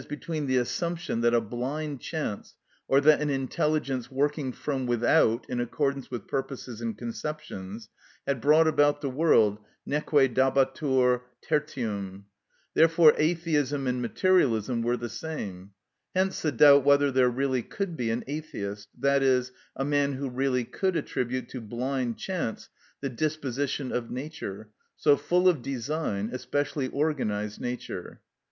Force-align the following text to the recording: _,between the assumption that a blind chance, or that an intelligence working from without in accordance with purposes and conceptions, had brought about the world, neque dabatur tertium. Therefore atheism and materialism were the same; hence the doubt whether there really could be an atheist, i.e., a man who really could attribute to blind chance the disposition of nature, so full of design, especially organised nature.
_,between 0.07 0.47
the 0.47 0.57
assumption 0.57 1.21
that 1.21 1.35
a 1.35 1.39
blind 1.39 2.01
chance, 2.01 2.55
or 2.87 2.99
that 3.01 3.21
an 3.21 3.29
intelligence 3.29 4.09
working 4.09 4.51
from 4.51 4.87
without 4.87 5.47
in 5.47 5.59
accordance 5.59 6.09
with 6.09 6.25
purposes 6.25 6.81
and 6.81 6.97
conceptions, 6.97 7.87
had 8.25 8.41
brought 8.41 8.67
about 8.67 9.01
the 9.01 9.09
world, 9.11 9.59
neque 9.85 10.33
dabatur 10.33 11.21
tertium. 11.47 12.25
Therefore 12.73 13.13
atheism 13.15 13.85
and 13.85 14.01
materialism 14.01 14.81
were 14.81 14.97
the 14.97 15.07
same; 15.07 15.69
hence 16.15 16.41
the 16.41 16.51
doubt 16.51 16.83
whether 16.83 17.11
there 17.11 17.29
really 17.29 17.61
could 17.61 17.95
be 17.95 18.09
an 18.09 18.23
atheist, 18.25 18.87
i.e., 19.05 19.41
a 19.75 19.85
man 19.85 20.13
who 20.13 20.31
really 20.31 20.63
could 20.63 20.95
attribute 20.95 21.47
to 21.49 21.61
blind 21.61 22.17
chance 22.17 22.69
the 23.01 23.09
disposition 23.09 23.91
of 23.91 24.09
nature, 24.09 24.71
so 24.97 25.15
full 25.15 25.47
of 25.47 25.61
design, 25.61 26.31
especially 26.33 26.89
organised 26.89 27.61
nature. 27.61 28.19